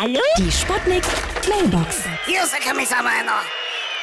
Hallo? 0.00 0.22
Die 0.38 0.50
Sputnik 0.50 1.04
Mailbox. 1.46 2.04
Hier 2.24 2.42
ist 2.42 2.54
der 2.54 2.60
Kommissar 2.62 3.02
Meiner. 3.02 3.42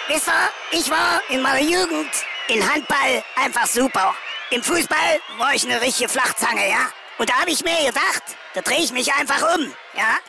Wisst 0.08 0.28
ihr, 0.28 0.78
ich 0.78 0.88
war 0.92 1.20
in 1.30 1.42
meiner 1.42 1.60
Jugend 1.60 2.12
in 2.50 2.62
Handball 2.62 3.24
einfach 3.36 3.66
super. 3.66 4.14
Im 4.52 4.62
Fußball 4.62 5.20
war 5.40 5.56
ich 5.56 5.66
eine 5.66 5.82
richtige 5.82 6.08
Flachzange, 6.08 6.70
ja? 6.70 6.92
Und 7.18 7.28
da 7.28 7.34
habe 7.40 7.50
ich 7.50 7.64
mir 7.64 7.76
gedacht, 7.88 8.22
da 8.54 8.62
drehe 8.62 8.84
ich 8.84 8.92
mich 8.92 9.12
einfach 9.12 9.42
um, 9.56 9.74
ja? 9.96 10.20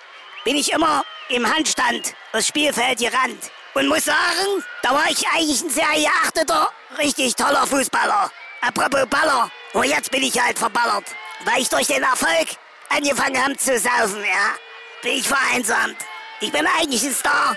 Bin 0.43 0.57
ich 0.57 0.73
immer 0.73 1.04
im 1.29 1.46
Handstand 1.46 2.14
aufs 2.32 2.46
Spielfeld 2.46 3.00
gerannt. 3.00 3.50
Und 3.75 3.89
muss 3.89 4.07
sagen, 4.07 4.64
da 4.82 4.95
war 4.95 5.11
ich 5.11 5.29
eigentlich 5.29 5.61
ein 5.61 5.69
sehr 5.69 5.93
geachteter, 5.95 6.73
richtig 6.96 7.37
toller 7.37 7.66
Fußballer. 7.66 8.32
Apropos 8.62 9.07
Baller, 9.11 9.50
und 9.75 9.85
jetzt 9.85 10.11
bin 10.11 10.23
ich 10.23 10.43
halt 10.43 10.59
verballert. 10.59 11.05
Weil 11.45 11.61
ich 11.61 11.69
durch 11.69 11.89
den 11.89 12.05
Erfolg 12.05 12.57
angefangen 12.89 13.45
habe 13.45 13.57
zu 13.59 13.79
saufen, 13.79 14.25
ja? 14.25 14.55
Bin 15.03 15.12
ich 15.12 15.29
vereinsamt. 15.29 15.96
Ich 16.41 16.51
bin 16.51 16.67
eigentlich 16.67 17.05
ein 17.05 17.12
Star. 17.12 17.55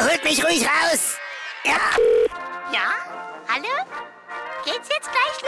Holt 0.00 0.24
mich 0.24 0.44
ruhig 0.44 0.64
raus. 0.64 1.16
Ja. 1.64 1.78
Ja? 2.72 2.94
Hallo? 3.48 3.68
Geht's 4.64 4.88
jetzt 4.88 5.08
gleich 5.10 5.40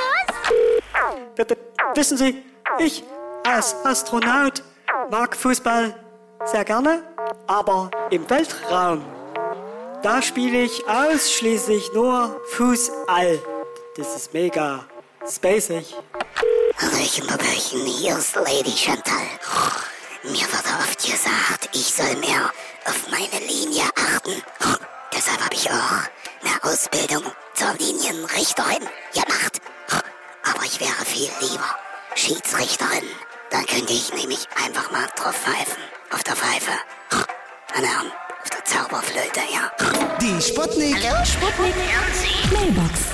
los? 1.36 1.56
Wissen 1.94 2.16
Sie, 2.16 2.44
ich 2.78 3.02
als 3.44 3.74
Astronaut 3.84 4.62
mag 5.10 5.36
Fußball 5.36 5.94
sehr 6.44 6.64
gerne, 6.64 7.02
aber 7.46 7.90
im 8.10 8.28
Weltraum, 8.30 9.04
da 10.02 10.22
spiele 10.22 10.62
ich 10.62 10.86
ausschließlich 10.88 11.92
nur 11.92 12.40
Fußall. 12.52 13.40
Das 13.96 14.14
ist 14.14 14.32
mega 14.32 14.84
spacig. 15.28 15.96
Hallöchen, 16.80 17.28
Hallöchen, 17.30 17.84
hier 17.84 18.16
ist 18.16 18.36
Lady 18.36 18.72
Chantal. 18.76 19.22
Mir 20.24 20.40
wird 20.40 20.64
oft 20.80 21.04
gesagt, 21.04 21.68
ich 21.74 21.92
soll 21.94 22.16
mehr 22.16 22.50
auf 22.86 23.10
meine 23.10 23.44
Linie 23.44 23.82
achten. 23.94 24.42
Deshalb 25.14 25.44
habe 25.44 25.54
ich 25.54 25.70
auch 25.70 26.08
eine 26.42 26.62
Ausbildung 26.72 27.22
zur 27.52 27.74
Linienrichterin 27.74 28.88
gemacht. 29.12 29.60
Aber 30.42 30.64
ich 30.64 30.80
wäre 30.80 31.04
viel 31.04 31.28
lieber 31.40 31.76
Schiedsrichterin. 32.14 33.04
Dann 33.50 33.66
könnte 33.66 33.92
ich 33.92 34.14
nämlich 34.14 34.48
einfach 34.64 34.90
mal 34.90 35.06
drauf 35.14 35.34
pfeifen. 35.36 35.82
Auf 36.10 36.24
der 36.24 36.36
Pfeife. 36.36 36.72
Meine 37.74 37.86
Herren, 37.86 38.12
auf 38.42 38.50
der 38.50 38.64
Zauberflöte, 38.64 39.40
ja. 39.52 39.70
Die 40.22 40.40
Sputnik. 40.40 40.96
Hallo? 41.04 41.22
Sputnik 41.24 41.74
Mailbox. 42.50 43.13